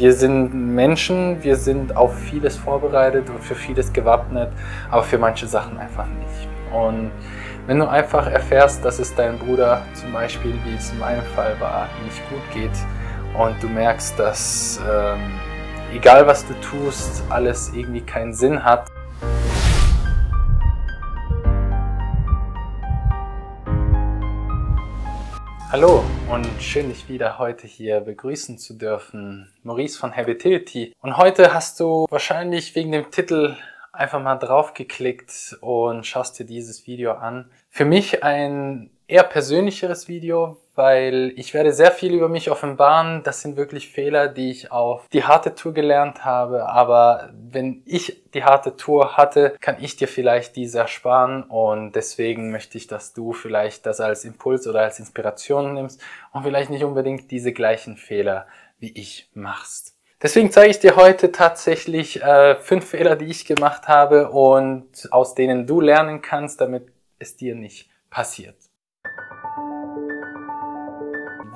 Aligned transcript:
Wir 0.00 0.14
sind 0.14 0.54
Menschen, 0.54 1.42
wir 1.42 1.56
sind 1.56 1.94
auf 1.94 2.16
vieles 2.20 2.56
vorbereitet 2.56 3.28
und 3.28 3.44
für 3.44 3.54
vieles 3.54 3.92
gewappnet, 3.92 4.48
aber 4.90 5.02
für 5.02 5.18
manche 5.18 5.46
Sachen 5.46 5.76
einfach 5.76 6.06
nicht. 6.06 6.48
Und 6.72 7.10
wenn 7.66 7.80
du 7.80 7.86
einfach 7.86 8.26
erfährst, 8.26 8.82
dass 8.82 8.98
es 8.98 9.14
deinem 9.14 9.38
Bruder 9.38 9.82
zum 9.92 10.10
Beispiel, 10.14 10.54
wie 10.64 10.74
es 10.74 10.90
in 10.90 11.00
meinem 11.00 11.22
Fall 11.36 11.54
war, 11.60 11.86
nicht 12.02 12.18
gut 12.30 12.40
geht 12.54 12.70
und 13.38 13.62
du 13.62 13.68
merkst, 13.68 14.18
dass 14.18 14.80
ähm, 14.90 15.20
egal 15.94 16.26
was 16.26 16.46
du 16.46 16.54
tust, 16.62 17.22
alles 17.28 17.70
irgendwie 17.74 18.00
keinen 18.00 18.32
Sinn 18.32 18.64
hat, 18.64 18.90
Hallo 25.72 26.02
und 26.28 26.48
schön 26.60 26.88
dich 26.88 27.08
wieder 27.08 27.38
heute 27.38 27.68
hier 27.68 28.00
begrüßen 28.00 28.58
zu 28.58 28.74
dürfen. 28.74 29.52
Maurice 29.62 29.96
von 29.96 30.16
Habitability. 30.16 30.96
Und 31.00 31.16
heute 31.16 31.54
hast 31.54 31.78
du 31.78 32.06
wahrscheinlich 32.10 32.74
wegen 32.74 32.90
dem 32.90 33.12
Titel 33.12 33.54
einfach 33.92 34.20
mal 34.20 34.34
draufgeklickt 34.34 35.58
und 35.60 36.04
schaust 36.04 36.40
dir 36.40 36.44
dieses 36.44 36.88
Video 36.88 37.12
an. 37.12 37.52
Für 37.68 37.84
mich 37.84 38.24
ein 38.24 38.90
eher 39.10 39.24
persönlicheres 39.24 40.08
Video, 40.08 40.56
weil 40.74 41.32
ich 41.36 41.52
werde 41.52 41.72
sehr 41.72 41.90
viel 41.90 42.14
über 42.14 42.28
mich 42.28 42.50
offenbaren. 42.50 43.22
Das 43.22 43.42
sind 43.42 43.56
wirklich 43.56 43.90
Fehler, 43.90 44.28
die 44.28 44.50
ich 44.50 44.72
auf 44.72 45.08
die 45.12 45.24
harte 45.24 45.54
Tour 45.54 45.74
gelernt 45.74 46.24
habe. 46.24 46.68
Aber 46.68 47.30
wenn 47.34 47.82
ich 47.84 48.22
die 48.32 48.44
harte 48.44 48.76
Tour 48.76 49.16
hatte, 49.16 49.56
kann 49.60 49.76
ich 49.80 49.96
dir 49.96 50.08
vielleicht 50.08 50.56
diese 50.56 50.78
ersparen. 50.78 51.42
Und 51.42 51.92
deswegen 51.92 52.50
möchte 52.50 52.78
ich, 52.78 52.86
dass 52.86 53.12
du 53.12 53.32
vielleicht 53.32 53.84
das 53.84 54.00
als 54.00 54.24
Impuls 54.24 54.66
oder 54.66 54.80
als 54.80 54.98
Inspiration 54.98 55.74
nimmst 55.74 56.00
und 56.32 56.44
vielleicht 56.44 56.70
nicht 56.70 56.84
unbedingt 56.84 57.30
diese 57.30 57.52
gleichen 57.52 57.96
Fehler 57.96 58.46
wie 58.78 58.92
ich 58.92 59.28
machst. 59.34 59.96
Deswegen 60.22 60.50
zeige 60.50 60.70
ich 60.70 60.78
dir 60.78 60.96
heute 60.96 61.32
tatsächlich 61.32 62.22
äh, 62.22 62.54
fünf 62.56 62.90
Fehler, 62.90 63.16
die 63.16 63.26
ich 63.26 63.46
gemacht 63.46 63.88
habe 63.88 64.30
und 64.30 65.08
aus 65.10 65.34
denen 65.34 65.66
du 65.66 65.80
lernen 65.80 66.20
kannst, 66.20 66.60
damit 66.60 66.88
es 67.18 67.36
dir 67.36 67.54
nicht 67.54 67.90
passiert. 68.10 68.69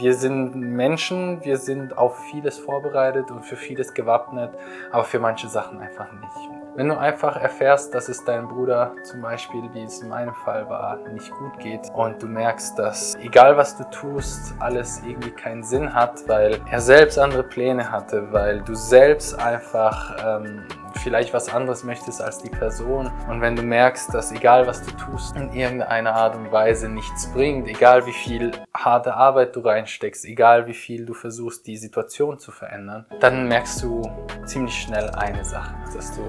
Wir 0.04 0.12
sind 0.12 0.54
Menschen, 0.54 1.42
wir 1.46 1.56
sind 1.56 1.96
auf 1.96 2.18
vieles 2.30 2.58
vorbereitet 2.58 3.30
und 3.30 3.42
für 3.42 3.56
vieles 3.56 3.94
gewappnet, 3.94 4.50
aber 4.90 5.04
für 5.04 5.18
manche 5.18 5.48
Sachen 5.48 5.80
einfach 5.80 6.12
nicht. 6.12 6.63
Wenn 6.76 6.88
du 6.88 6.98
einfach 6.98 7.36
erfährst, 7.36 7.94
dass 7.94 8.08
es 8.08 8.24
deinem 8.24 8.48
Bruder 8.48 8.96
zum 9.04 9.22
Beispiel, 9.22 9.62
wie 9.74 9.84
es 9.84 10.02
in 10.02 10.08
meinem 10.08 10.34
Fall 10.34 10.68
war, 10.68 10.98
nicht 11.12 11.30
gut 11.30 11.56
geht 11.60 11.88
und 11.94 12.20
du 12.20 12.26
merkst, 12.26 12.76
dass 12.76 13.14
egal 13.14 13.56
was 13.56 13.76
du 13.76 13.84
tust, 13.92 14.54
alles 14.58 15.00
irgendwie 15.06 15.30
keinen 15.30 15.62
Sinn 15.62 15.94
hat, 15.94 16.26
weil 16.26 16.60
er 16.68 16.80
selbst 16.80 17.16
andere 17.16 17.44
Pläne 17.44 17.92
hatte, 17.92 18.32
weil 18.32 18.60
du 18.60 18.74
selbst 18.74 19.38
einfach 19.38 20.16
ähm, 20.26 20.64
vielleicht 20.94 21.32
was 21.32 21.48
anderes 21.48 21.84
möchtest 21.84 22.20
als 22.20 22.38
die 22.38 22.50
Person. 22.50 23.08
Und 23.28 23.40
wenn 23.40 23.54
du 23.54 23.62
merkst, 23.62 24.12
dass 24.12 24.32
egal 24.32 24.66
was 24.66 24.82
du 24.82 24.90
tust, 24.96 25.36
in 25.36 25.52
irgendeiner 25.52 26.14
Art 26.14 26.34
und 26.34 26.50
Weise 26.50 26.88
nichts 26.88 27.30
bringt, 27.32 27.68
egal 27.68 28.04
wie 28.06 28.12
viel 28.12 28.50
harte 28.76 29.14
Arbeit 29.14 29.54
du 29.54 29.60
reinsteckst, 29.60 30.24
egal 30.24 30.66
wie 30.66 30.74
viel 30.74 31.06
du 31.06 31.14
versuchst, 31.14 31.68
die 31.68 31.76
Situation 31.76 32.40
zu 32.40 32.50
verändern, 32.50 33.06
dann 33.20 33.46
merkst 33.46 33.80
du 33.84 34.02
ziemlich 34.44 34.74
schnell 34.74 35.10
eine 35.10 35.44
Sache, 35.44 35.74
dass 35.94 36.16
du 36.16 36.22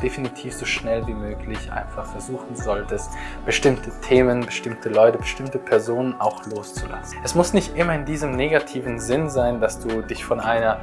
definitiv 0.00 0.54
so 0.54 0.64
schnell 0.64 1.06
wie 1.06 1.14
möglich 1.14 1.70
einfach 1.72 2.06
versuchen 2.06 2.54
solltest, 2.54 3.10
bestimmte 3.44 3.90
Themen, 4.00 4.46
bestimmte 4.46 4.88
Leute, 4.88 5.18
bestimmte 5.18 5.58
Personen 5.58 6.20
auch 6.20 6.46
loszulassen. 6.46 7.18
Es 7.24 7.34
muss 7.34 7.52
nicht 7.52 7.76
immer 7.76 7.94
in 7.94 8.04
diesem 8.04 8.36
negativen 8.36 8.98
Sinn 8.98 9.28
sein, 9.28 9.60
dass 9.60 9.80
du 9.80 10.02
dich 10.02 10.24
von 10.24 10.40
einer 10.40 10.80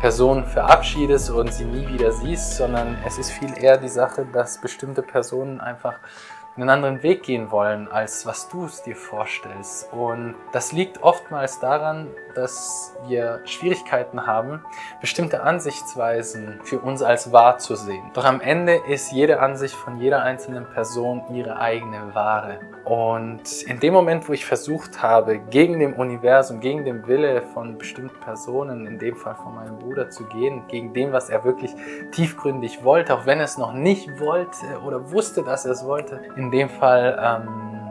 Person 0.00 0.44
verabschiedest 0.44 1.30
und 1.30 1.52
sie 1.54 1.64
nie 1.64 1.88
wieder 1.88 2.10
siehst, 2.10 2.56
sondern 2.56 2.96
es 3.06 3.18
ist 3.18 3.30
viel 3.30 3.56
eher 3.56 3.78
die 3.78 3.88
Sache, 3.88 4.26
dass 4.32 4.58
bestimmte 4.58 5.00
Personen 5.00 5.60
einfach 5.60 5.94
einen 6.56 6.68
anderen 6.68 7.02
Weg 7.02 7.22
gehen 7.22 7.50
wollen, 7.50 7.88
als 7.90 8.26
was 8.26 8.48
du 8.48 8.66
es 8.66 8.82
dir 8.82 8.96
vorstellst. 8.96 9.90
Und 9.92 10.34
das 10.52 10.72
liegt 10.72 11.02
oftmals 11.02 11.60
daran, 11.60 12.08
dass 12.34 12.94
wir 13.06 13.40
Schwierigkeiten 13.44 14.26
haben, 14.26 14.62
bestimmte 15.00 15.42
Ansichtsweisen 15.42 16.60
für 16.64 16.78
uns 16.78 17.02
als 17.02 17.32
wahr 17.32 17.58
zu 17.58 17.74
sehen. 17.74 18.10
Doch 18.14 18.24
am 18.24 18.40
Ende 18.40 18.80
ist 18.88 19.12
jede 19.12 19.40
Ansicht 19.40 19.74
von 19.74 19.98
jeder 19.98 20.22
einzelnen 20.22 20.66
Person 20.66 21.22
ihre 21.32 21.58
eigene 21.58 22.14
Wahre. 22.14 22.60
Und 22.84 23.62
in 23.62 23.80
dem 23.80 23.92
Moment, 23.92 24.28
wo 24.28 24.32
ich 24.32 24.44
versucht 24.44 25.02
habe, 25.02 25.38
gegen 25.38 25.78
dem 25.78 25.94
Universum, 25.94 26.60
gegen 26.60 26.84
den 26.84 27.06
Wille 27.06 27.42
von 27.54 27.78
bestimmten 27.78 28.18
Personen, 28.20 28.86
in 28.86 28.98
dem 28.98 29.16
Fall 29.16 29.36
von 29.36 29.54
meinem 29.54 29.78
Bruder 29.78 30.10
zu 30.10 30.24
gehen, 30.24 30.62
gegen 30.68 30.92
dem, 30.92 31.12
was 31.12 31.30
er 31.30 31.44
wirklich 31.44 31.74
tiefgründig 32.10 32.82
wollte, 32.82 33.14
auch 33.14 33.24
wenn 33.24 33.38
er 33.38 33.44
es 33.44 33.56
noch 33.56 33.72
nicht 33.72 34.20
wollte 34.20 34.80
oder 34.84 35.12
wusste, 35.12 35.42
dass 35.42 35.64
er 35.64 35.72
es 35.72 35.84
wollte, 35.84 36.20
in 36.42 36.50
dem 36.50 36.68
Fall 36.68 37.16
ähm, 37.22 37.81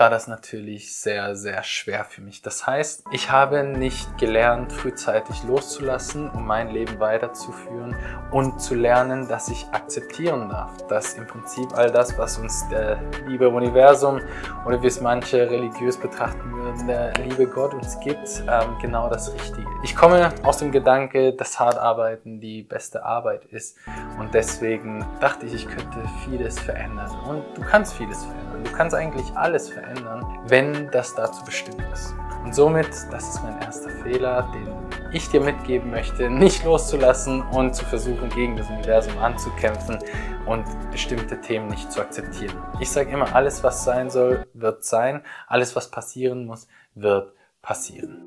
war 0.00 0.08
das 0.08 0.26
natürlich 0.26 0.96
sehr, 0.96 1.36
sehr 1.36 1.62
schwer 1.62 2.04
für 2.04 2.22
mich. 2.22 2.40
Das 2.40 2.66
heißt, 2.66 3.04
ich 3.12 3.30
habe 3.30 3.64
nicht 3.64 4.16
gelernt, 4.16 4.72
frühzeitig 4.72 5.44
loszulassen, 5.44 6.30
um 6.30 6.46
mein 6.46 6.70
Leben 6.70 6.98
weiterzuführen 6.98 7.94
und 8.30 8.62
zu 8.62 8.74
lernen, 8.74 9.28
dass 9.28 9.48
ich 9.48 9.66
akzeptieren 9.72 10.48
darf, 10.48 10.74
dass 10.86 11.14
im 11.14 11.26
Prinzip 11.26 11.74
all 11.74 11.90
das, 11.90 12.16
was 12.16 12.38
uns 12.38 12.66
der 12.70 12.98
liebe 13.26 13.50
Universum 13.50 14.22
oder 14.64 14.82
wie 14.82 14.86
es 14.86 15.02
manche 15.02 15.50
religiös 15.50 15.98
betrachten 15.98 16.50
würden, 16.50 16.86
der 16.86 17.12
liebe 17.18 17.46
Gott 17.46 17.74
uns 17.74 18.00
gibt, 18.00 18.42
ähm, 18.48 18.78
genau 18.80 19.10
das 19.10 19.34
Richtige. 19.34 19.68
Ich 19.84 19.94
komme 19.94 20.32
aus 20.42 20.56
dem 20.56 20.72
Gedanke, 20.72 21.34
dass 21.34 21.60
hart 21.60 21.76
arbeiten 21.76 22.40
die 22.40 22.62
beste 22.62 23.04
Arbeit 23.04 23.44
ist 23.44 23.76
und 24.18 24.32
deswegen 24.32 25.04
dachte 25.20 25.44
ich, 25.44 25.52
ich 25.52 25.68
könnte 25.68 26.02
vieles 26.24 26.58
verändern 26.58 27.10
und 27.28 27.44
du 27.54 27.60
kannst 27.60 27.92
vieles 27.92 28.24
verändern. 28.24 28.39
Du 28.64 28.72
kannst 28.72 28.94
eigentlich 28.94 29.26
alles 29.36 29.68
verändern, 29.68 30.24
wenn 30.46 30.90
das 30.90 31.14
dazu 31.14 31.44
bestimmt 31.44 31.82
ist. 31.92 32.14
Und 32.44 32.54
somit, 32.54 32.88
das 33.10 33.34
ist 33.34 33.42
mein 33.42 33.60
erster 33.60 33.90
Fehler, 33.90 34.50
den 34.54 34.68
ich 35.12 35.28
dir 35.28 35.40
mitgeben 35.40 35.90
möchte, 35.90 36.30
nicht 36.30 36.64
loszulassen 36.64 37.42
und 37.42 37.74
zu 37.74 37.84
versuchen, 37.84 38.28
gegen 38.30 38.56
das 38.56 38.68
Universum 38.70 39.18
anzukämpfen 39.18 39.98
und 40.46 40.64
bestimmte 40.90 41.40
Themen 41.40 41.68
nicht 41.68 41.92
zu 41.92 42.00
akzeptieren. 42.00 42.56
Ich 42.80 42.90
sage 42.90 43.10
immer, 43.10 43.34
alles, 43.34 43.62
was 43.62 43.84
sein 43.84 44.08
soll, 44.08 44.46
wird 44.54 44.84
sein. 44.84 45.22
Alles, 45.46 45.76
was 45.76 45.90
passieren 45.90 46.46
muss, 46.46 46.66
wird 46.94 47.32
passieren. 47.60 48.24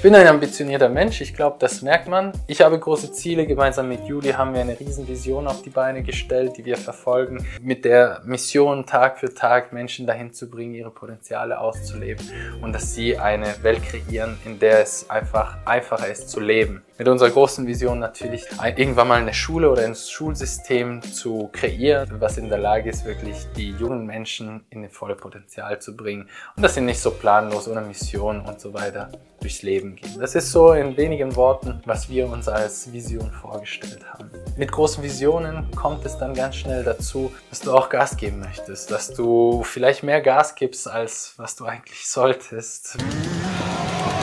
Ich 0.00 0.02
bin 0.02 0.14
ein 0.14 0.26
ambitionierter 0.26 0.88
Mensch, 0.88 1.20
ich 1.20 1.34
glaube, 1.34 1.56
das 1.58 1.82
merkt 1.82 2.08
man. 2.08 2.32
Ich 2.46 2.62
habe 2.62 2.78
große 2.78 3.12
Ziele. 3.12 3.46
Gemeinsam 3.46 3.86
mit 3.86 4.06
Juli 4.06 4.30
haben 4.30 4.54
wir 4.54 4.62
eine 4.62 4.80
Riesenvision 4.80 5.46
auf 5.46 5.60
die 5.60 5.68
Beine 5.68 6.02
gestellt, 6.02 6.56
die 6.56 6.64
wir 6.64 6.78
verfolgen. 6.78 7.46
Mit 7.60 7.84
der 7.84 8.22
Mission, 8.24 8.86
Tag 8.86 9.18
für 9.18 9.34
Tag 9.34 9.74
Menschen 9.74 10.06
dahin 10.06 10.32
zu 10.32 10.48
bringen, 10.48 10.72
ihre 10.72 10.90
Potenziale 10.90 11.60
auszuleben 11.60 12.26
und 12.62 12.72
dass 12.72 12.94
sie 12.94 13.18
eine 13.18 13.62
Welt 13.62 13.82
kreieren, 13.82 14.38
in 14.46 14.58
der 14.58 14.80
es 14.80 15.10
einfach 15.10 15.58
einfacher 15.66 16.08
ist 16.08 16.30
zu 16.30 16.40
leben. 16.40 16.82
Mit 16.96 17.08
unserer 17.08 17.30
großen 17.30 17.66
Vision 17.66 17.98
natürlich 17.98 18.44
irgendwann 18.76 19.08
mal 19.08 19.20
eine 19.20 19.32
Schule 19.32 19.70
oder 19.70 19.84
ein 19.84 19.94
Schulsystem 19.94 21.02
zu 21.02 21.48
kreieren, 21.52 22.20
was 22.20 22.36
in 22.38 22.48
der 22.48 22.58
Lage 22.58 22.88
ist, 22.90 23.04
wirklich 23.06 23.46
die 23.56 23.70
jungen 23.70 24.06
Menschen 24.06 24.64
in 24.70 24.82
ihr 24.82 24.90
volle 24.90 25.14
Potenzial 25.14 25.78
zu 25.78 25.96
bringen 25.96 26.28
und 26.56 26.62
dass 26.62 26.74
sie 26.74 26.82
nicht 26.82 27.00
so 27.00 27.10
planlos 27.10 27.68
ohne 27.68 27.80
Mission 27.82 28.40
und 28.40 28.60
so 28.60 28.74
weiter 28.74 29.10
durchs 29.40 29.62
Leben 29.62 29.89
gehen. 29.96 30.18
Das 30.18 30.34
ist 30.34 30.50
so 30.50 30.72
in 30.72 30.96
wenigen 30.96 31.36
Worten, 31.36 31.82
was 31.86 32.08
wir 32.08 32.28
uns 32.28 32.48
als 32.48 32.92
Vision 32.92 33.30
vorgestellt 33.30 34.04
haben. 34.12 34.30
Mit 34.56 34.72
großen 34.72 35.02
Visionen 35.02 35.70
kommt 35.72 36.04
es 36.04 36.18
dann 36.18 36.34
ganz 36.34 36.56
schnell 36.56 36.84
dazu, 36.84 37.32
dass 37.48 37.60
du 37.60 37.72
auch 37.72 37.88
Gas 37.88 38.16
geben 38.16 38.40
möchtest, 38.40 38.90
dass 38.90 39.12
du 39.12 39.62
vielleicht 39.64 40.02
mehr 40.02 40.20
Gas 40.20 40.54
gibst, 40.54 40.88
als 40.88 41.34
was 41.36 41.56
du 41.56 41.64
eigentlich 41.64 42.08
solltest. 42.08 42.96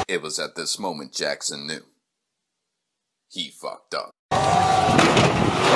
It 0.10 0.24
was 0.24 0.40
at 0.40 0.56
this 0.56 0.80
moment 0.80 1.18
Jackson 1.18 1.68
knew. 1.68 1.82
He 3.30 3.52
fucked 3.52 3.94
up. 3.94 4.12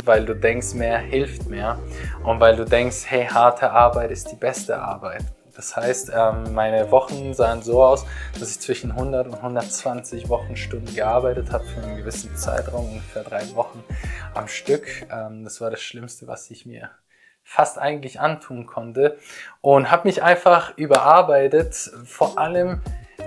Weil 0.05 0.25
du 0.25 0.35
denkst, 0.35 0.73
mehr 0.73 0.97
hilft 0.99 1.47
mehr 1.47 1.77
und 2.23 2.39
weil 2.39 2.55
du 2.55 2.65
denkst, 2.65 3.03
hey, 3.05 3.25
harte 3.25 3.69
Arbeit 3.71 4.11
ist 4.11 4.31
die 4.31 4.35
beste 4.35 4.79
Arbeit. 4.79 5.25
Das 5.61 5.75
heißt, 5.75 6.11
ähm, 6.11 6.55
meine 6.55 6.89
Wochen 6.89 7.35
sahen 7.35 7.61
so 7.61 7.83
aus, 7.83 8.07
dass 8.39 8.49
ich 8.49 8.59
zwischen 8.59 8.91
100 8.93 9.27
und 9.27 9.35
120 9.35 10.27
Wochenstunden 10.27 10.95
gearbeitet 10.95 11.51
habe 11.51 11.63
für 11.65 11.83
einen 11.83 11.97
gewissen 11.97 12.35
Zeitraum, 12.35 12.89
ungefähr 12.89 13.23
drei 13.23 13.43
Wochen 13.53 13.83
am 14.33 14.47
Stück. 14.47 14.87
Ähm, 15.11 15.43
das 15.43 15.61
war 15.61 15.69
das 15.69 15.79
Schlimmste, 15.79 16.27
was 16.27 16.49
ich 16.49 16.65
mir 16.65 16.89
fast 17.43 17.77
eigentlich 17.77 18.19
antun 18.19 18.65
konnte 18.65 19.19
und 19.61 19.91
habe 19.91 20.07
mich 20.07 20.23
einfach 20.23 20.75
überarbeitet, 20.79 21.75
vor 22.05 22.39
allem 22.39 22.81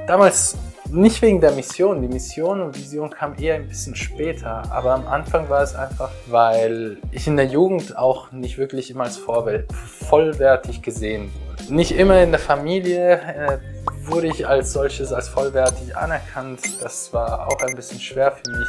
damals 0.08 0.58
nicht 0.90 1.22
wegen 1.22 1.40
der 1.40 1.52
Mission. 1.52 2.02
Die 2.02 2.08
Mission 2.08 2.62
und 2.62 2.76
Vision 2.76 3.10
kam 3.10 3.38
eher 3.38 3.54
ein 3.54 3.68
bisschen 3.68 3.94
später. 3.94 4.64
Aber 4.72 4.92
am 4.92 5.06
Anfang 5.06 5.48
war 5.48 5.62
es 5.62 5.76
einfach, 5.76 6.10
weil 6.26 6.98
ich 7.12 7.28
in 7.28 7.36
der 7.36 7.46
Jugend 7.46 7.96
auch 7.96 8.32
nicht 8.32 8.58
wirklich 8.58 8.90
immer 8.90 9.04
als 9.04 9.18
Vorbild 9.18 9.72
vollwertig 9.72 10.82
gesehen 10.82 11.32
wurde. 11.32 11.43
Nicht 11.68 11.92
immer 11.92 12.22
in 12.22 12.30
der 12.30 12.40
Familie. 12.40 13.60
Wurde 14.06 14.26
ich 14.26 14.46
als 14.46 14.72
solches, 14.72 15.12
als 15.14 15.28
vollwertig 15.28 15.96
anerkannt. 15.96 16.60
Das 16.82 17.12
war 17.14 17.48
auch 17.48 17.60
ein 17.62 17.74
bisschen 17.74 17.98
schwer 17.98 18.32
für 18.32 18.50
mich, 18.50 18.68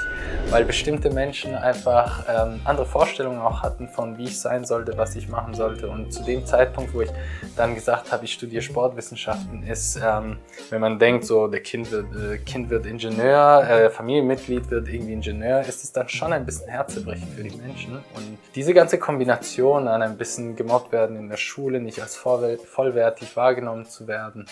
weil 0.50 0.64
bestimmte 0.64 1.10
Menschen 1.10 1.56
einfach 1.56 2.24
ähm, 2.30 2.62
andere 2.64 2.86
Vorstellungen 2.86 3.40
auch 3.40 3.62
hatten 3.62 3.90
von, 3.90 4.18
wie 4.18 4.26
ich 4.26 4.40
sein 4.40 4.64
sollte, 4.64 4.98
was 4.98 5.14
ich 5.18 5.28
machen 5.28 5.54
sollte. 5.54 5.90
Und 5.90 6.14
zu 6.14 6.24
dem 6.24 6.46
Zeitpunkt, 6.46 6.94
wo 6.94 7.02
ich 7.02 7.10
dann 7.58 7.76
gesagt 7.76 8.14
habe, 8.14 8.24
ich 8.24 8.34
studiere 8.34 8.62
Sportwissenschaften, 8.62 9.64
ist, 9.64 10.00
ähm, 10.02 10.38
wenn 10.70 10.80
man 10.80 11.00
denkt, 11.00 11.26
so 11.26 11.48
der 11.48 11.62
Kind 11.62 11.92
wird, 11.92 12.16
äh, 12.16 12.38
kind 12.38 12.70
wird 12.70 12.86
Ingenieur, 12.86 13.68
äh, 13.68 13.90
Familienmitglied 13.90 14.70
wird 14.72 14.88
irgendwie 14.88 15.14
Ingenieur, 15.14 15.60
ist 15.62 15.84
es 15.84 15.92
dann 15.92 16.08
schon 16.08 16.32
ein 16.32 16.46
bisschen 16.46 16.70
herzebrechend 16.70 17.34
für 17.34 17.44
die 17.44 17.58
Menschen. 17.58 17.98
Und 18.16 18.38
diese 18.56 18.74
ganze 18.74 18.98
Kombination 19.00 19.90
an 19.90 20.02
ein 20.02 20.18
bisschen 20.18 20.56
gemobbt 20.56 20.94
werden 20.94 21.18
in 21.18 21.28
der 21.28 21.38
Schule, 21.38 21.82
nicht 21.82 22.02
als 22.02 22.16
vollwertig 22.16 23.36
wahrgenommen 23.36 23.86
zu 23.86 24.08
werden 24.08 24.46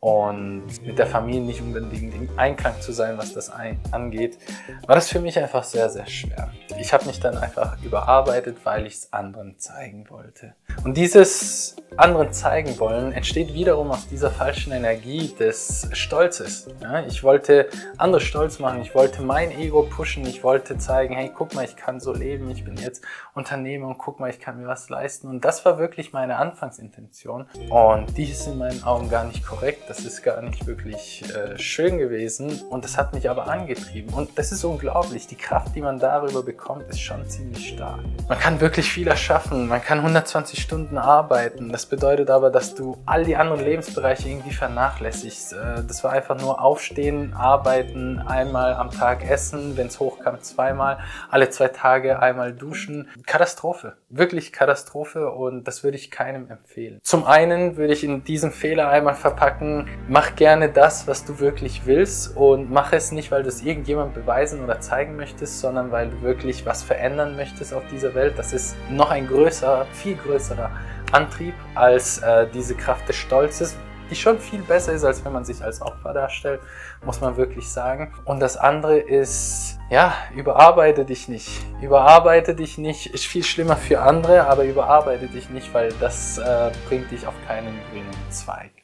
und 0.00 0.64
mit 0.82 0.98
der 0.98 1.06
Familie 1.06 1.42
nicht 1.42 1.60
unbedingt 1.60 2.14
im 2.14 2.28
Einklang 2.38 2.80
zu 2.80 2.90
sein, 2.90 3.18
was 3.18 3.34
das 3.34 3.52
angeht, 3.92 4.38
war 4.86 4.94
das 4.94 5.10
für 5.10 5.20
mich 5.20 5.38
einfach 5.38 5.62
sehr, 5.62 5.90
sehr 5.90 6.06
schwer. 6.06 6.50
Ich 6.78 6.94
habe 6.94 7.04
mich 7.04 7.20
dann 7.20 7.36
einfach 7.36 7.76
überarbeitet, 7.82 8.56
weil 8.64 8.86
ich 8.86 8.94
es 8.94 9.12
anderen 9.12 9.58
zeigen 9.58 10.08
wollte. 10.08 10.54
Und 10.84 10.96
dieses 10.96 11.76
anderen 11.96 12.32
zeigen 12.32 12.78
wollen 12.78 13.12
entsteht 13.12 13.52
wiederum 13.52 13.90
aus 13.90 14.08
dieser 14.08 14.30
falschen 14.30 14.72
Energie 14.72 15.34
des 15.38 15.90
Stolzes. 15.92 16.68
Ja, 16.80 17.04
ich 17.04 17.22
wollte 17.22 17.68
andere 17.98 18.22
stolz 18.22 18.58
machen, 18.58 18.80
ich 18.80 18.94
wollte 18.94 19.20
mein 19.22 19.50
Ego 19.50 19.82
pushen, 19.82 20.24
ich 20.24 20.42
wollte 20.42 20.78
zeigen, 20.78 21.14
hey, 21.14 21.30
guck 21.34 21.54
mal, 21.54 21.64
ich 21.66 21.76
kann 21.76 22.00
so 22.00 22.14
leben, 22.14 22.50
ich 22.50 22.64
bin 22.64 22.76
jetzt 22.78 23.04
Unternehmer 23.34 23.88
und 23.88 23.98
guck 23.98 24.18
mal, 24.18 24.30
ich 24.30 24.40
kann 24.40 24.58
mir 24.58 24.66
was 24.66 24.88
leisten. 24.88 25.28
Und 25.28 25.44
das 25.44 25.66
war 25.66 25.78
wirklich 25.78 26.14
meine 26.14 26.36
Anfangsintention. 26.36 27.46
Und 27.68 28.16
die 28.16 28.30
ist 28.30 28.46
in 28.46 28.56
meinen 28.56 28.82
Augen 28.84 29.10
gar 29.10 29.24
nicht 29.24 29.44
korrekt 29.46 29.89
das 29.90 30.04
ist 30.04 30.22
gar 30.22 30.40
nicht 30.40 30.68
wirklich 30.68 31.24
äh, 31.34 31.58
schön 31.58 31.98
gewesen 31.98 32.62
und 32.70 32.84
das 32.84 32.96
hat 32.96 33.12
mich 33.12 33.28
aber 33.28 33.48
angetrieben. 33.48 34.14
Und 34.14 34.38
das 34.38 34.52
ist 34.52 34.62
unglaublich. 34.62 35.26
Die 35.26 35.34
Kraft, 35.34 35.74
die 35.74 35.80
man 35.80 35.98
darüber 35.98 36.44
bekommt, 36.44 36.88
ist 36.88 37.00
schon 37.00 37.28
ziemlich 37.28 37.70
stark. 37.70 37.98
Man 38.28 38.38
kann 38.38 38.60
wirklich 38.60 38.88
viel 38.88 39.08
erschaffen. 39.08 39.66
Man 39.66 39.82
kann 39.82 39.98
120 39.98 40.62
Stunden 40.62 40.96
arbeiten. 40.96 41.70
Das 41.70 41.86
bedeutet 41.86 42.30
aber, 42.30 42.50
dass 42.50 42.76
du 42.76 42.98
all 43.04 43.24
die 43.24 43.34
anderen 43.34 43.64
Lebensbereiche 43.64 44.28
irgendwie 44.28 44.52
vernachlässigst. 44.52 45.54
Äh, 45.54 45.82
das 45.84 46.04
war 46.04 46.12
einfach 46.12 46.40
nur 46.40 46.62
aufstehen, 46.62 47.34
arbeiten, 47.34 48.20
einmal 48.20 48.74
am 48.74 48.92
Tag 48.92 49.28
essen, 49.28 49.76
wenn 49.76 49.88
es 49.88 49.98
hochkam, 49.98 50.40
zweimal, 50.40 50.98
alle 51.30 51.50
zwei 51.50 51.66
Tage 51.66 52.20
einmal 52.20 52.52
duschen. 52.52 53.08
Katastrophe. 53.26 53.94
Wirklich 54.08 54.52
Katastrophe 54.52 55.32
und 55.32 55.64
das 55.64 55.82
würde 55.82 55.96
ich 55.96 56.12
keinem 56.12 56.48
empfehlen. 56.48 57.00
Zum 57.02 57.24
einen 57.24 57.76
würde 57.76 57.92
ich 57.92 58.04
in 58.04 58.22
diesem 58.22 58.52
Fehler 58.52 58.88
einmal 58.88 59.14
verpacken, 59.14 59.79
mach 60.08 60.36
gerne 60.36 60.68
das, 60.68 61.06
was 61.06 61.24
du 61.24 61.38
wirklich 61.38 61.82
willst 61.86 62.36
und 62.36 62.70
mach 62.70 62.92
es 62.92 63.12
nicht, 63.12 63.30
weil 63.30 63.42
du 63.42 63.48
es 63.48 63.62
irgendjemandem 63.62 64.22
beweisen 64.22 64.62
oder 64.62 64.80
zeigen 64.80 65.16
möchtest, 65.16 65.60
sondern 65.60 65.90
weil 65.92 66.10
du 66.10 66.22
wirklich 66.22 66.66
was 66.66 66.82
verändern 66.82 67.36
möchtest 67.36 67.74
auf 67.74 67.82
dieser 67.90 68.14
Welt. 68.14 68.34
Das 68.36 68.52
ist 68.52 68.76
noch 68.90 69.10
ein 69.10 69.26
größerer, 69.26 69.86
viel 69.92 70.16
größerer 70.16 70.70
Antrieb 71.12 71.54
als 71.74 72.18
äh, 72.18 72.46
diese 72.52 72.74
Kraft 72.74 73.08
des 73.08 73.16
Stolzes, 73.16 73.76
die 74.10 74.16
schon 74.16 74.38
viel 74.38 74.60
besser 74.62 74.92
ist, 74.92 75.04
als 75.04 75.24
wenn 75.24 75.32
man 75.32 75.44
sich 75.44 75.62
als 75.62 75.80
Opfer 75.80 76.12
darstellt, 76.12 76.60
muss 77.04 77.20
man 77.20 77.36
wirklich 77.36 77.70
sagen. 77.70 78.12
Und 78.24 78.40
das 78.40 78.56
andere 78.56 78.98
ist, 78.98 79.78
ja, 79.88 80.14
überarbeite 80.34 81.04
dich 81.04 81.28
nicht. 81.28 81.48
Überarbeite 81.80 82.54
dich 82.54 82.76
nicht, 82.76 83.06
ist 83.06 83.26
viel 83.26 83.44
schlimmer 83.44 83.76
für 83.76 84.00
andere, 84.00 84.46
aber 84.46 84.64
überarbeite 84.64 85.28
dich 85.28 85.48
nicht, 85.50 85.72
weil 85.72 85.92
das 86.00 86.38
äh, 86.38 86.70
bringt 86.88 87.10
dich 87.10 87.26
auf 87.26 87.34
keinen 87.46 87.78
grünen 87.90 88.30
Zweig. 88.30 88.79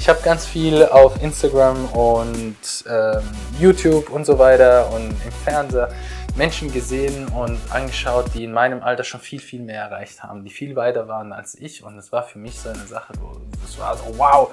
Ich 0.00 0.08
habe 0.08 0.22
ganz 0.22 0.46
viel 0.46 0.86
auf 0.86 1.22
Instagram 1.22 1.84
und 1.92 2.56
ähm, 2.88 3.20
YouTube 3.60 4.08
und 4.08 4.24
so 4.24 4.38
weiter 4.38 4.90
und 4.94 5.10
im 5.10 5.32
Fernseher 5.44 5.90
Menschen 6.36 6.72
gesehen 6.72 7.28
und 7.28 7.58
angeschaut, 7.68 8.32
die 8.32 8.44
in 8.44 8.52
meinem 8.52 8.82
Alter 8.82 9.04
schon 9.04 9.20
viel, 9.20 9.40
viel 9.40 9.60
mehr 9.60 9.82
erreicht 9.82 10.22
haben, 10.22 10.42
die 10.42 10.48
viel 10.48 10.74
weiter 10.74 11.06
waren 11.06 11.34
als 11.34 11.54
ich. 11.54 11.84
Und 11.84 11.98
es 11.98 12.12
war 12.12 12.22
für 12.22 12.38
mich 12.38 12.58
so 12.58 12.70
eine 12.70 12.86
Sache, 12.86 13.12
wo 13.20 13.32
es 13.62 13.78
war 13.78 13.94
so, 13.94 14.04
wow, 14.16 14.50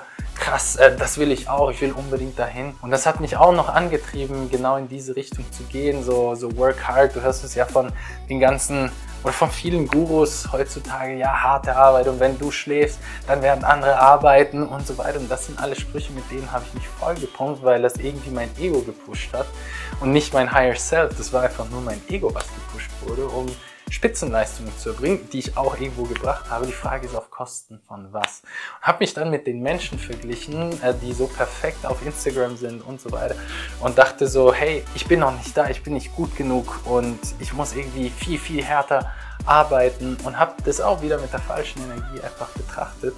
krass, 0.48 0.78
äh, 0.78 0.96
das 0.96 1.18
will 1.18 1.32
ich 1.32 1.50
auch, 1.50 1.70
ich 1.72 1.82
will 1.82 1.92
unbedingt 1.92 2.40
dahin. 2.40 2.74
Und 2.82 2.92
das 2.92 3.06
hat 3.06 3.20
mich 3.20 3.36
auch 3.36 3.54
noch 3.54 3.68
angetrieben, 3.68 4.50
genau 4.50 4.78
in 4.78 4.88
diese 4.88 5.16
Richtung 5.16 5.46
zu 5.52 5.64
gehen, 5.64 6.04
so, 6.04 6.36
so 6.36 6.56
work 6.56 6.88
hard. 6.88 7.16
Du 7.16 7.22
hörst 7.22 7.44
es 7.44 7.54
ja 7.54 7.66
von 7.66 7.92
den 8.30 8.40
ganzen 8.40 8.90
oder 9.24 9.34
von 9.34 9.52
vielen 9.52 9.88
Gurus 9.88 10.50
heutzutage, 10.54 11.16
ja, 11.16 11.44
harte 11.44 11.76
Arbeit 11.76 12.08
und 12.08 12.20
wenn 12.22 12.38
du 12.40 12.52
schläfst, 12.52 13.00
dann 13.28 13.42
werden 13.42 13.66
andere 13.66 14.00
arbeiten 14.00 14.66
und 14.66 14.88
so 14.88 14.98
weiter. 14.98 15.20
Und 15.20 15.30
das 15.30 15.48
sind 15.48 15.60
alle 15.60 15.76
Sprüche, 15.76 16.14
mit 16.14 16.30
denen 16.32 16.50
habe 16.50 16.64
ich 16.68 16.74
mich 16.76 16.88
vollgepumpt, 16.88 17.64
weil 17.64 17.82
das 17.82 17.98
irgendwie 17.98 18.30
mein 18.30 18.50
Ego 18.58 18.82
gepusht 18.82 19.34
hat 19.34 19.48
und 20.00 20.12
nicht 20.12 20.34
mein 20.34 20.50
Higher 20.50 20.76
Self. 20.76 21.18
Das 21.18 21.34
war 21.34 21.44
einfach 21.44 21.68
nur 21.70 21.82
mein 21.82 22.02
Ego, 22.08 22.34
was 22.34 22.46
gepusht 22.46 22.92
wurde, 23.06 23.28
um 23.28 23.48
Spitzenleistungen 23.90 24.72
zu 24.78 24.90
erbringen, 24.90 25.30
die 25.32 25.40
ich 25.40 25.58
auch 25.58 25.80
irgendwo 25.80 26.04
gebracht 26.04 26.50
habe. 26.50 26.66
Die 26.66 26.74
Frage 26.74 27.08
ist 27.08 27.16
auf 27.16 27.30
Kosten 27.30 27.80
von 27.88 28.12
was. 28.12 28.42
Und 28.80 28.88
habe 28.88 29.00
mich 29.00 29.14
dann 29.14 29.30
mit 29.30 29.48
den 29.48 29.62
Menschen 29.62 29.98
verglichen, 29.98 30.72
äh, 30.84 30.94
die 31.02 31.14
so 31.14 31.28
perfekt 31.28 31.86
auf 31.86 32.06
Instagram 32.06 32.58
sind 32.58 32.82
und 32.82 33.00
so 33.00 33.12
weiter 33.12 33.36
und 33.80 33.98
dachte 33.98 34.28
so, 34.28 34.54
hey, 34.54 34.84
ich 34.96 35.08
bin 35.08 35.20
noch 35.20 35.36
nicht 35.36 35.56
da, 35.56 35.70
ich 35.70 35.84
bin 35.84 35.94
nicht 35.94 36.16
gut 36.16 36.36
genug 36.36 36.82
und 36.86 37.20
ich 37.40 37.54
muss 37.54 37.74
irgendwie 37.74 38.10
viel, 38.10 38.40
viel 38.40 38.64
härter 38.64 39.12
arbeiten 39.46 40.18
und 40.24 40.38
habe 40.38 40.54
das 40.66 40.82
auch 40.82 41.02
wieder 41.02 41.20
mit 41.20 41.32
der 41.32 41.40
falschen 41.40 41.82
Energie 41.84 42.22
einfach 42.22 42.50
betrachtet. 42.50 43.14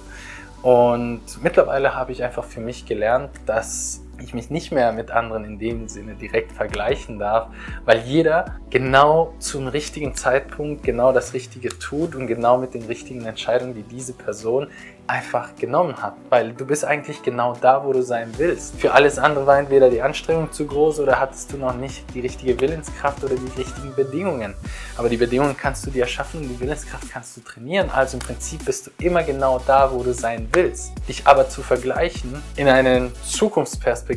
Und 0.62 1.22
mittlerweile 1.42 1.94
habe 1.94 2.12
ich 2.12 2.22
einfach 2.22 2.44
für 2.44 2.60
mich 2.60 2.84
gelernt, 2.84 3.30
dass 3.46 4.02
ich 4.22 4.34
mich 4.34 4.50
nicht 4.50 4.72
mehr 4.72 4.92
mit 4.92 5.10
anderen 5.10 5.44
in 5.44 5.58
dem 5.58 5.88
Sinne 5.88 6.14
direkt 6.14 6.52
vergleichen 6.52 7.18
darf, 7.18 7.48
weil 7.84 8.00
jeder 8.00 8.56
genau 8.70 9.34
zum 9.38 9.66
richtigen 9.68 10.14
Zeitpunkt 10.14 10.82
genau 10.82 11.12
das 11.12 11.34
Richtige 11.34 11.70
tut 11.70 12.14
und 12.14 12.26
genau 12.26 12.58
mit 12.58 12.74
den 12.74 12.84
richtigen 12.84 13.24
Entscheidungen, 13.24 13.74
die 13.74 13.82
diese 13.82 14.12
Person 14.12 14.68
einfach 15.10 15.56
genommen 15.56 16.00
hat, 16.00 16.14
weil 16.28 16.52
du 16.52 16.64
bist 16.64 16.84
eigentlich 16.84 17.22
genau 17.24 17.56
da, 17.60 17.84
wo 17.84 17.92
du 17.92 18.00
sein 18.00 18.32
willst. 18.36 18.80
Für 18.80 18.92
alles 18.92 19.18
andere 19.18 19.44
war 19.44 19.58
entweder 19.58 19.90
die 19.90 20.00
Anstrengung 20.00 20.52
zu 20.52 20.66
groß 20.66 21.00
oder 21.00 21.18
hattest 21.18 21.52
du 21.52 21.56
noch 21.56 21.74
nicht 21.74 22.04
die 22.14 22.20
richtige 22.20 22.60
Willenskraft 22.60 23.24
oder 23.24 23.34
die 23.34 23.60
richtigen 23.60 23.92
Bedingungen. 23.96 24.54
Aber 24.96 25.08
die 25.08 25.16
Bedingungen 25.16 25.56
kannst 25.56 25.84
du 25.84 25.90
dir 25.90 26.06
schaffen 26.06 26.42
und 26.42 26.48
die 26.48 26.60
Willenskraft 26.60 27.10
kannst 27.10 27.36
du 27.36 27.40
trainieren. 27.40 27.90
Also 27.90 28.18
im 28.18 28.20
Prinzip 28.20 28.64
bist 28.64 28.86
du 28.86 28.90
immer 29.04 29.24
genau 29.24 29.60
da, 29.66 29.90
wo 29.92 30.04
du 30.04 30.14
sein 30.14 30.48
willst. 30.52 30.92
Dich 31.08 31.26
aber 31.26 31.48
zu 31.48 31.62
vergleichen 31.62 32.40
in 32.54 32.68
einer 32.68 33.08
Zukunftsperspektive 33.24 34.09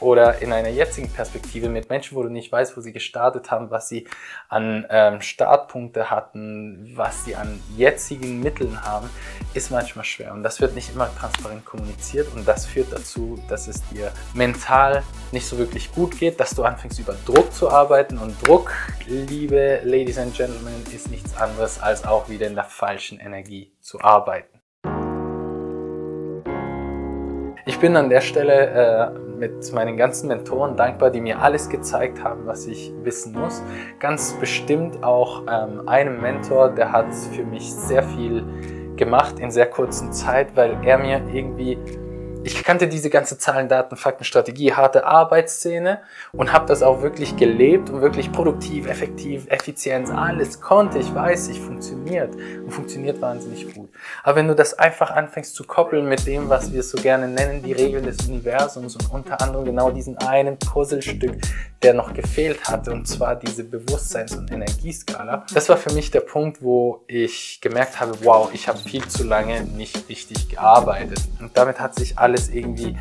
oder 0.00 0.40
in 0.40 0.52
einer 0.52 0.68
jetzigen 0.68 1.10
Perspektive 1.10 1.68
mit 1.68 1.88
Menschen, 1.90 2.16
wo 2.16 2.22
du 2.22 2.28
nicht 2.28 2.50
weißt, 2.50 2.76
wo 2.76 2.80
sie 2.80 2.92
gestartet 2.92 3.50
haben, 3.50 3.70
was 3.70 3.88
sie 3.88 4.06
an 4.48 4.86
ähm, 4.90 5.20
Startpunkte 5.20 6.10
hatten, 6.10 6.92
was 6.94 7.24
sie 7.24 7.36
an 7.36 7.60
jetzigen 7.76 8.40
Mitteln 8.40 8.82
haben, 8.84 9.10
ist 9.54 9.70
manchmal 9.70 10.04
schwer. 10.04 10.32
Und 10.32 10.42
das 10.42 10.60
wird 10.60 10.74
nicht 10.74 10.92
immer 10.94 11.14
transparent 11.14 11.64
kommuniziert. 11.64 12.28
Und 12.34 12.46
das 12.46 12.66
führt 12.66 12.92
dazu, 12.92 13.38
dass 13.48 13.68
es 13.68 13.82
dir 13.88 14.12
mental 14.34 15.02
nicht 15.32 15.46
so 15.46 15.58
wirklich 15.58 15.92
gut 15.92 16.18
geht, 16.18 16.40
dass 16.40 16.54
du 16.54 16.62
anfängst 16.62 16.98
über 16.98 17.16
Druck 17.24 17.52
zu 17.52 17.70
arbeiten. 17.70 18.18
Und 18.18 18.46
Druck, 18.46 18.72
liebe 19.06 19.80
Ladies 19.84 20.18
and 20.18 20.34
Gentlemen, 20.34 20.82
ist 20.94 21.10
nichts 21.10 21.36
anderes 21.36 21.80
als 21.80 22.04
auch 22.04 22.28
wieder 22.28 22.46
in 22.46 22.54
der 22.54 22.64
falschen 22.64 23.20
Energie 23.20 23.72
zu 23.80 24.00
arbeiten. 24.00 24.53
Ich 27.74 27.80
bin 27.80 27.96
an 27.96 28.08
der 28.08 28.20
Stelle 28.20 29.12
äh, 29.12 29.18
mit 29.36 29.72
meinen 29.72 29.96
ganzen 29.96 30.28
Mentoren 30.28 30.76
dankbar, 30.76 31.10
die 31.10 31.20
mir 31.20 31.40
alles 31.40 31.68
gezeigt 31.68 32.22
haben, 32.22 32.46
was 32.46 32.68
ich 32.68 32.92
wissen 33.02 33.32
muss. 33.32 33.64
Ganz 33.98 34.32
bestimmt 34.34 35.02
auch 35.02 35.42
ähm, 35.50 35.88
einem 35.88 36.20
Mentor, 36.20 36.68
der 36.68 36.92
hat 36.92 37.12
für 37.12 37.42
mich 37.42 37.74
sehr 37.74 38.04
viel 38.04 38.44
gemacht 38.94 39.40
in 39.40 39.50
sehr 39.50 39.66
kurzer 39.66 40.12
Zeit, 40.12 40.54
weil 40.54 40.76
er 40.84 40.98
mir 40.98 41.20
irgendwie 41.32 41.76
ich 42.44 42.62
kannte 42.62 42.88
diese 42.88 43.08
ganze 43.08 43.38
Zahlen, 43.38 43.68
Daten, 43.68 43.96
Fakten, 43.96 44.24
Strategie, 44.24 44.74
harte 44.74 45.06
Arbeitsszene 45.06 46.00
und 46.32 46.52
habe 46.52 46.66
das 46.66 46.82
auch 46.82 47.00
wirklich 47.00 47.36
gelebt 47.36 47.88
und 47.88 48.02
wirklich 48.02 48.30
produktiv, 48.32 48.86
effektiv, 48.86 49.46
Effizienz, 49.48 50.10
alles 50.10 50.60
konnte. 50.60 50.98
Ich 50.98 51.14
weiß, 51.14 51.48
ich 51.48 51.58
funktioniert 51.58 52.34
und 52.34 52.70
funktioniert 52.70 53.20
wahnsinnig 53.22 53.74
gut. 53.74 53.88
Aber 54.22 54.36
wenn 54.36 54.48
du 54.48 54.54
das 54.54 54.78
einfach 54.78 55.10
anfängst 55.10 55.54
zu 55.54 55.64
koppeln 55.64 56.06
mit 56.06 56.26
dem, 56.26 56.50
was 56.50 56.70
wir 56.70 56.82
so 56.82 57.00
gerne 57.00 57.28
nennen, 57.28 57.62
die 57.62 57.72
Regeln 57.72 58.04
des 58.04 58.28
Universums 58.28 58.96
und 58.96 59.10
unter 59.10 59.40
anderem 59.40 59.64
genau 59.64 59.90
diesen 59.90 60.18
einen 60.18 60.58
Puzzlestück, 60.58 61.38
der 61.82 61.94
noch 61.94 62.12
gefehlt 62.12 62.64
hatte, 62.64 62.92
und 62.92 63.06
zwar 63.06 63.36
diese 63.36 63.64
Bewusstseins- 63.64 64.36
und 64.36 64.50
Energieskala, 64.50 65.46
das 65.54 65.68
war 65.68 65.78
für 65.78 65.92
mich 65.92 66.10
der 66.10 66.20
Punkt, 66.20 66.62
wo 66.62 67.04
ich 67.06 67.60
gemerkt 67.62 68.00
habe, 68.00 68.12
wow, 68.22 68.50
ich 68.52 68.68
habe 68.68 68.78
viel 68.78 69.06
zu 69.08 69.24
lange 69.24 69.62
nicht 69.64 70.08
richtig 70.08 70.50
gearbeitet. 70.50 71.20
Und 71.40 71.56
damit 71.56 71.80
hat 71.80 71.94
sich 71.94 72.18
alles 72.18 72.33
irgendwie 72.52 72.96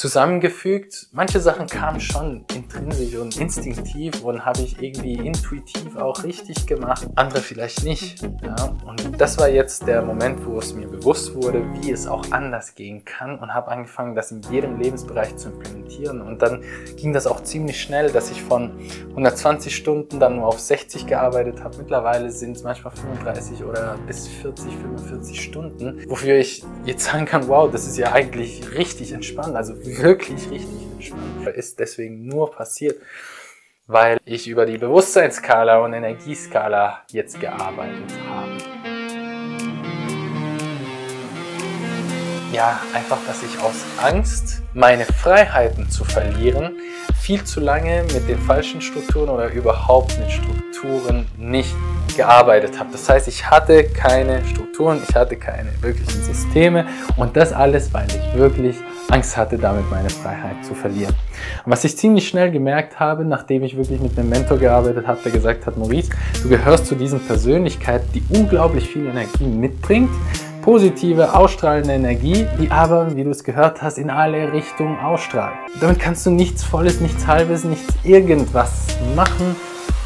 zusammengefügt. 0.00 1.08
Manche 1.12 1.40
Sachen 1.40 1.66
kamen 1.66 2.00
schon 2.00 2.46
intrinsisch 2.54 3.16
und 3.16 3.38
instinktiv 3.38 4.24
und 4.24 4.46
habe 4.46 4.62
ich 4.62 4.80
irgendwie 4.82 5.12
intuitiv 5.12 5.94
auch 5.96 6.24
richtig 6.24 6.66
gemacht, 6.66 7.06
andere 7.16 7.42
vielleicht 7.42 7.84
nicht. 7.84 8.22
Ja? 8.42 8.74
Und 8.86 9.20
das 9.20 9.36
war 9.36 9.50
jetzt 9.50 9.86
der 9.86 10.00
Moment, 10.00 10.46
wo 10.46 10.58
es 10.58 10.72
mir 10.72 10.88
bewusst 10.88 11.34
wurde, 11.34 11.62
wie 11.74 11.90
es 11.90 12.06
auch 12.06 12.24
anders 12.30 12.74
gehen 12.74 13.04
kann 13.04 13.38
und 13.38 13.52
habe 13.52 13.70
angefangen, 13.70 14.14
das 14.14 14.32
in 14.32 14.40
jedem 14.50 14.80
Lebensbereich 14.80 15.36
zu 15.36 15.50
implementieren. 15.50 16.22
Und 16.22 16.40
dann 16.40 16.62
ging 16.96 17.12
das 17.12 17.26
auch 17.26 17.42
ziemlich 17.42 17.78
schnell, 17.78 18.10
dass 18.10 18.30
ich 18.30 18.42
von 18.42 18.72
120 19.10 19.76
Stunden 19.76 20.18
dann 20.18 20.36
nur 20.36 20.46
auf 20.46 20.60
60 20.60 21.06
gearbeitet 21.08 21.62
habe. 21.62 21.76
Mittlerweile 21.76 22.30
sind 22.30 22.56
es 22.56 22.62
manchmal 22.62 22.94
35 22.96 23.64
oder 23.64 23.98
bis 24.06 24.26
40, 24.28 24.72
45 24.72 25.44
Stunden, 25.44 26.08
wofür 26.08 26.36
ich 26.36 26.64
jetzt 26.86 27.04
sagen 27.04 27.26
kann, 27.26 27.48
wow, 27.48 27.70
das 27.70 27.86
ist 27.86 27.98
ja 27.98 28.12
eigentlich 28.12 28.72
richtig 28.74 29.12
entspannt, 29.12 29.56
also 29.56 29.74
wirklich 29.98 30.50
richtig 30.50 30.82
entspannt. 30.92 31.48
Ist 31.56 31.78
deswegen 31.78 32.26
nur 32.26 32.50
passiert, 32.50 33.00
weil 33.86 34.18
ich 34.24 34.46
über 34.46 34.66
die 34.66 34.78
Bewusstseinsskala 34.78 35.78
und 35.78 35.92
Energieskala 35.92 37.02
jetzt 37.10 37.40
gearbeitet 37.40 38.12
habe. 38.28 38.56
Ja, 42.52 42.80
einfach, 42.92 43.18
dass 43.26 43.42
ich 43.42 43.58
aus 43.60 43.84
Angst, 44.02 44.62
meine 44.74 45.04
Freiheiten 45.04 45.88
zu 45.88 46.04
verlieren, 46.04 46.72
viel 47.20 47.44
zu 47.44 47.60
lange 47.60 48.04
mit 48.12 48.28
den 48.28 48.38
falschen 48.38 48.80
Strukturen 48.80 49.28
oder 49.28 49.52
überhaupt 49.52 50.18
mit 50.18 50.30
Strukturen 50.30 51.26
nicht 51.38 51.74
gearbeitet 52.16 52.78
habe. 52.78 52.90
Das 52.92 53.08
heißt, 53.08 53.28
ich 53.28 53.48
hatte 53.48 53.84
keine 53.84 54.44
Strukturen, 54.46 55.00
ich 55.08 55.14
hatte 55.14 55.36
keine 55.36 55.70
wirklichen 55.80 56.22
Systeme 56.22 56.86
und 57.16 57.36
das 57.36 57.52
alles, 57.52 57.94
weil 57.94 58.08
ich 58.08 58.38
wirklich 58.38 58.76
Angst 59.10 59.36
hatte, 59.36 59.58
damit 59.58 59.90
meine 59.90 60.10
Freiheit 60.10 60.64
zu 60.64 60.74
verlieren. 60.74 61.14
Und 61.64 61.72
was 61.72 61.84
ich 61.84 61.96
ziemlich 61.96 62.28
schnell 62.28 62.50
gemerkt 62.50 63.00
habe, 63.00 63.24
nachdem 63.24 63.62
ich 63.64 63.76
wirklich 63.76 64.00
mit 64.00 64.18
einem 64.18 64.28
Mentor 64.28 64.58
gearbeitet 64.58 65.06
habe, 65.06 65.20
der 65.24 65.32
gesagt 65.32 65.66
hat, 65.66 65.76
Maurice, 65.76 66.10
du 66.42 66.48
gehörst 66.48 66.86
zu 66.86 66.94
diesen 66.94 67.20
Persönlichkeiten, 67.20 68.08
die 68.12 68.22
unglaublich 68.36 68.88
viel 68.88 69.06
Energie 69.06 69.46
mitbringt, 69.46 70.10
positive, 70.62 71.34
ausstrahlende 71.34 71.94
Energie, 71.94 72.46
die 72.60 72.70
aber, 72.70 73.16
wie 73.16 73.24
du 73.24 73.30
es 73.30 73.44
gehört 73.44 73.82
hast, 73.82 73.98
in 73.98 74.10
alle 74.10 74.52
Richtungen 74.52 74.98
ausstrahlt. 74.98 75.56
Damit 75.80 75.98
kannst 75.98 76.26
du 76.26 76.30
nichts 76.30 76.62
Volles, 76.62 77.00
nichts 77.00 77.26
Halbes, 77.26 77.64
nichts 77.64 77.94
irgendwas 78.04 78.86
machen. 79.16 79.56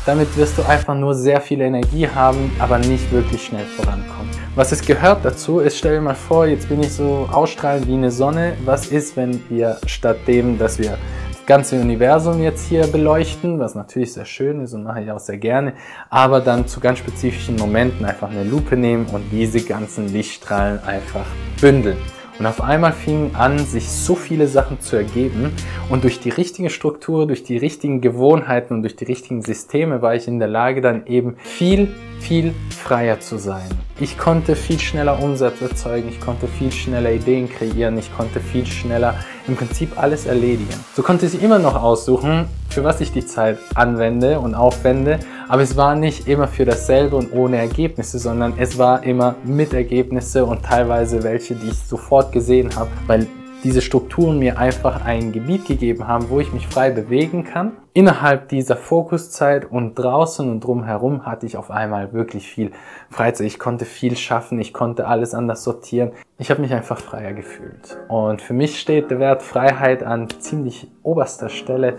Damit 0.06 0.36
wirst 0.36 0.58
du 0.58 0.62
einfach 0.62 0.94
nur 0.94 1.14
sehr 1.14 1.40
viel 1.40 1.62
Energie 1.62 2.06
haben, 2.06 2.52
aber 2.58 2.78
nicht 2.78 3.10
wirklich 3.10 3.46
schnell 3.46 3.64
vorankommen. 3.64 4.30
Was 4.54 4.70
es 4.70 4.84
gehört 4.84 5.24
dazu 5.24 5.60
ist, 5.60 5.78
stell 5.78 5.94
dir 5.94 6.02
mal 6.02 6.14
vor, 6.14 6.46
jetzt 6.46 6.68
bin 6.68 6.82
ich 6.82 6.92
so 6.92 7.28
ausstrahlend 7.32 7.88
wie 7.88 7.94
eine 7.94 8.10
Sonne. 8.10 8.56
Was 8.64 8.88
ist, 8.88 9.16
wenn 9.16 9.42
wir 9.48 9.78
statt 9.86 10.18
dem, 10.26 10.58
dass 10.58 10.78
wir 10.78 10.98
ganze 11.46 11.80
Universum 11.80 12.42
jetzt 12.42 12.68
hier 12.68 12.86
beleuchten, 12.86 13.58
was 13.58 13.74
natürlich 13.74 14.12
sehr 14.12 14.24
schön 14.24 14.60
ist 14.60 14.72
und 14.72 14.82
mache 14.82 15.02
ich 15.02 15.10
auch 15.10 15.18
sehr 15.18 15.38
gerne, 15.38 15.74
aber 16.10 16.40
dann 16.40 16.66
zu 16.66 16.80
ganz 16.80 16.98
spezifischen 16.98 17.56
Momenten 17.56 18.04
einfach 18.04 18.30
eine 18.30 18.44
Lupe 18.44 18.76
nehmen 18.76 19.06
und 19.12 19.30
diese 19.30 19.60
ganzen 19.62 20.08
Lichtstrahlen 20.08 20.82
einfach 20.84 21.26
bündeln. 21.60 21.98
Und 22.38 22.46
auf 22.46 22.60
einmal 22.60 22.92
fingen 22.92 23.36
an, 23.36 23.58
sich 23.58 23.88
so 23.88 24.16
viele 24.16 24.48
Sachen 24.48 24.80
zu 24.80 24.96
ergeben. 24.96 25.52
Und 25.88 26.02
durch 26.02 26.18
die 26.18 26.30
richtige 26.30 26.68
Struktur, 26.68 27.26
durch 27.26 27.44
die 27.44 27.56
richtigen 27.56 28.00
Gewohnheiten 28.00 28.74
und 28.74 28.82
durch 28.82 28.96
die 28.96 29.04
richtigen 29.04 29.42
Systeme 29.42 30.02
war 30.02 30.14
ich 30.16 30.26
in 30.26 30.40
der 30.40 30.48
Lage, 30.48 30.80
dann 30.80 31.06
eben 31.06 31.36
viel, 31.38 31.94
viel 32.18 32.52
freier 32.70 33.20
zu 33.20 33.38
sein. 33.38 33.68
Ich 34.00 34.18
konnte 34.18 34.56
viel 34.56 34.80
schneller 34.80 35.22
Umsatz 35.22 35.60
erzeugen, 35.60 36.08
ich 36.08 36.20
konnte 36.20 36.48
viel 36.48 36.72
schneller 36.72 37.12
Ideen 37.12 37.48
kreieren, 37.48 37.96
ich 37.98 38.14
konnte 38.16 38.40
viel 38.40 38.66
schneller 38.66 39.14
im 39.46 39.56
Prinzip 39.56 40.00
alles 40.00 40.26
erledigen. 40.26 40.74
So 40.94 41.02
konnte 41.02 41.26
ich 41.26 41.42
immer 41.42 41.58
noch 41.58 41.80
aussuchen, 41.80 42.46
für 42.70 42.84
was 42.84 43.00
ich 43.00 43.12
die 43.12 43.24
Zeit 43.24 43.58
anwende 43.74 44.40
und 44.40 44.54
aufwende, 44.54 45.18
aber 45.48 45.62
es 45.62 45.76
war 45.76 45.94
nicht 45.94 46.26
immer 46.26 46.48
für 46.48 46.64
dasselbe 46.64 47.16
und 47.16 47.32
ohne 47.32 47.58
Ergebnisse, 47.58 48.18
sondern 48.18 48.54
es 48.58 48.78
war 48.78 49.04
immer 49.04 49.36
mit 49.44 49.72
Ergebnisse 49.72 50.44
und 50.44 50.64
teilweise 50.64 51.22
welche, 51.22 51.54
die 51.54 51.68
ich 51.68 51.78
sofort 51.78 52.32
gesehen 52.32 52.74
habe, 52.74 52.90
weil 53.06 53.26
diese 53.62 53.80
Strukturen 53.80 54.38
mir 54.38 54.58
einfach 54.58 55.04
ein 55.04 55.32
Gebiet 55.32 55.66
gegeben 55.66 56.06
haben, 56.06 56.28
wo 56.28 56.40
ich 56.40 56.52
mich 56.52 56.66
frei 56.66 56.90
bewegen 56.90 57.44
kann 57.44 57.72
innerhalb 57.94 58.48
dieser 58.48 58.76
Fokuszeit 58.76 59.70
und 59.70 59.94
draußen 59.94 60.50
und 60.50 60.60
drumherum 60.60 61.24
hatte 61.24 61.46
ich 61.46 61.56
auf 61.56 61.70
einmal 61.70 62.12
wirklich 62.12 62.48
viel 62.48 62.72
Freizeit. 63.08 63.46
Ich 63.46 63.60
konnte 63.60 63.84
viel 63.84 64.16
schaffen, 64.16 64.58
ich 64.58 64.74
konnte 64.74 65.06
alles 65.06 65.32
anders 65.32 65.62
sortieren. 65.62 66.10
Ich 66.36 66.50
habe 66.50 66.60
mich 66.60 66.74
einfach 66.74 66.98
freier 66.98 67.32
gefühlt. 67.32 67.96
Und 68.08 68.42
für 68.42 68.54
mich 68.54 68.80
steht 68.80 69.12
der 69.12 69.20
Wert 69.20 69.44
Freiheit 69.44 70.02
an 70.02 70.28
ziemlich 70.40 70.88
oberster 71.04 71.48
Stelle. 71.48 71.96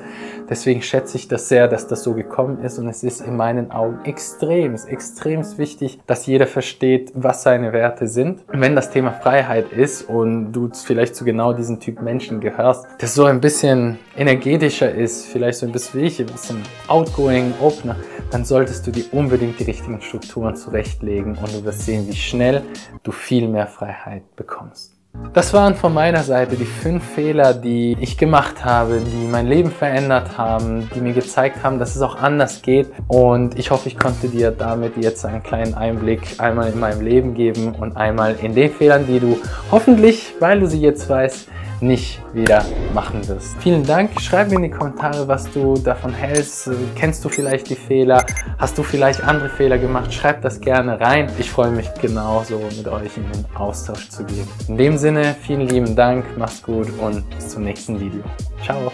Deswegen 0.49 0.81
schätze 0.81 1.15
ich 1.15 1.29
das 1.29 1.47
sehr, 1.47 1.69
dass 1.69 1.87
das 1.87 2.03
so 2.03 2.13
gekommen 2.13 2.61
ist. 2.61 2.77
Und 2.77 2.89
es 2.89 3.01
ist 3.01 3.21
in 3.21 3.37
meinen 3.37 3.71
Augen 3.71 3.99
extrem, 4.03 4.75
extrem 4.75 5.45
wichtig, 5.57 6.01
dass 6.05 6.25
jeder 6.25 6.47
versteht, 6.47 7.13
was 7.15 7.43
seine 7.43 7.71
Werte 7.71 8.09
sind. 8.09 8.43
Wenn 8.49 8.75
das 8.75 8.89
Thema 8.89 9.11
Freiheit 9.11 9.71
ist 9.71 10.09
und 10.09 10.51
du 10.51 10.69
vielleicht 10.73 11.15
zu 11.15 11.23
genau 11.23 11.53
diesem 11.53 11.79
Typ 11.79 12.01
Menschen 12.01 12.41
gehörst, 12.41 12.85
der 12.99 13.07
so 13.07 13.23
ein 13.23 13.39
bisschen 13.39 13.99
energetischer 14.17 14.93
ist, 14.93 15.27
vielleicht 15.27 15.59
so 15.59 15.65
ein 15.65 15.71
bisschen 15.71 15.84
bist 15.85 15.95
wie 15.95 16.05
ich, 16.05 16.19
ein 16.19 16.25
bisschen 16.27 16.63
outgoing, 16.87 17.53
opener, 17.61 17.95
dann 18.31 18.43
solltest 18.43 18.87
du 18.87 18.91
dir 18.91 19.05
unbedingt 19.11 19.59
die 19.59 19.65
richtigen 19.65 20.01
Strukturen 20.01 20.55
zurechtlegen 20.55 21.35
und 21.35 21.53
du 21.53 21.63
wirst 21.63 21.81
sehen, 21.81 22.07
wie 22.07 22.15
schnell 22.15 22.63
du 23.03 23.11
viel 23.11 23.47
mehr 23.47 23.67
Freiheit 23.67 24.35
bekommst. 24.35 24.93
Das 25.33 25.53
waren 25.53 25.75
von 25.75 25.93
meiner 25.93 26.23
Seite 26.23 26.57
die 26.57 26.65
fünf 26.65 27.03
Fehler, 27.03 27.53
die 27.53 27.95
ich 28.01 28.17
gemacht 28.17 28.65
habe, 28.65 28.99
die 28.99 29.27
mein 29.27 29.47
Leben 29.47 29.71
verändert 29.71 30.37
haben, 30.37 30.89
die 30.93 30.99
mir 30.99 31.13
gezeigt 31.13 31.63
haben, 31.63 31.79
dass 31.79 31.95
es 31.95 32.01
auch 32.01 32.17
anders 32.17 32.61
geht. 32.61 32.89
Und 33.07 33.57
ich 33.57 33.71
hoffe, 33.71 33.87
ich 33.87 33.97
konnte 33.97 34.27
dir 34.27 34.51
damit 34.51 34.97
jetzt 34.97 35.23
einen 35.25 35.41
kleinen 35.41 35.73
Einblick 35.73 36.21
einmal 36.39 36.69
in 36.69 36.79
meinem 36.79 37.01
Leben 37.01 37.33
geben 37.33 37.75
und 37.75 37.95
einmal 37.95 38.35
in 38.41 38.55
den 38.55 38.71
Fehlern, 38.71 39.07
die 39.07 39.21
du 39.21 39.37
hoffentlich, 39.71 40.33
weil 40.41 40.59
du 40.59 40.67
sie 40.67 40.81
jetzt 40.81 41.07
weißt, 41.07 41.47
nicht 41.81 42.21
wieder 42.33 42.65
machen 42.93 43.27
wirst. 43.27 43.55
Vielen 43.59 43.85
Dank. 43.85 44.19
Schreib 44.19 44.49
mir 44.49 44.55
in 44.55 44.63
die 44.63 44.69
Kommentare, 44.69 45.27
was 45.27 45.49
du 45.51 45.75
davon 45.77 46.13
hältst. 46.13 46.69
Kennst 46.95 47.23
du 47.23 47.29
vielleicht 47.29 47.69
die 47.69 47.75
Fehler? 47.75 48.25
Hast 48.57 48.77
du 48.77 48.83
vielleicht 48.83 49.23
andere 49.23 49.49
Fehler 49.49 49.77
gemacht? 49.77 50.13
Schreib 50.13 50.41
das 50.41 50.59
gerne 50.59 50.99
rein. 50.99 51.29
Ich 51.37 51.49
freue 51.49 51.71
mich 51.71 51.93
genauso 52.01 52.59
mit 52.77 52.87
euch 52.87 53.17
in 53.17 53.31
den 53.31 53.45
Austausch 53.55 54.09
zu 54.09 54.23
gehen. 54.23 54.47
In 54.67 54.77
dem 54.77 54.97
Sinne, 54.97 55.35
vielen 55.41 55.67
lieben 55.67 55.95
Dank, 55.95 56.25
mach's 56.37 56.61
gut 56.61 56.87
und 56.99 57.29
bis 57.29 57.49
zum 57.49 57.63
nächsten 57.63 57.99
Video. 57.99 58.23
Ciao. 58.63 58.91